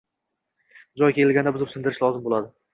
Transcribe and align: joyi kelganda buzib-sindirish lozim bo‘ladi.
joyi 1.03 1.17
kelganda 1.19 1.55
buzib-sindirish 1.59 2.05
lozim 2.09 2.29
bo‘ladi. 2.29 2.55